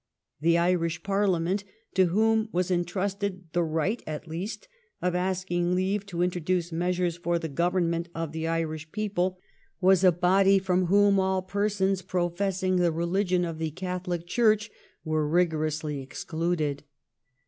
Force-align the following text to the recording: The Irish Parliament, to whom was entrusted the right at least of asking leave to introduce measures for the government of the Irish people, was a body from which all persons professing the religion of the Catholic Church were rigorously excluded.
The 0.39 0.57
Irish 0.57 1.03
Parliament, 1.03 1.63
to 1.93 2.07
whom 2.07 2.49
was 2.51 2.71
entrusted 2.71 3.43
the 3.53 3.61
right 3.61 4.01
at 4.07 4.27
least 4.27 4.67
of 4.99 5.13
asking 5.13 5.75
leave 5.75 6.07
to 6.07 6.23
introduce 6.23 6.71
measures 6.71 7.17
for 7.17 7.37
the 7.37 7.47
government 7.47 8.09
of 8.15 8.31
the 8.31 8.47
Irish 8.47 8.91
people, 8.91 9.37
was 9.79 10.03
a 10.03 10.11
body 10.11 10.57
from 10.57 10.87
which 10.87 11.19
all 11.19 11.43
persons 11.43 12.01
professing 12.01 12.77
the 12.77 12.91
religion 12.91 13.45
of 13.45 13.59
the 13.59 13.69
Catholic 13.69 14.25
Church 14.25 14.71
were 15.05 15.27
rigorously 15.27 16.01
excluded. 16.01 16.81